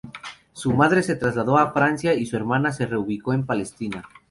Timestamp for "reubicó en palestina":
2.87-4.09